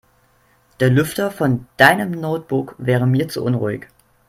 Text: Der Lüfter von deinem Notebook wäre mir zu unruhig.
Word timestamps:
Der 0.79 0.89
Lüfter 0.89 1.29
von 1.29 1.67
deinem 1.77 2.09
Notebook 2.09 2.73
wäre 2.79 3.05
mir 3.05 3.27
zu 3.29 3.45
unruhig. 3.45 3.85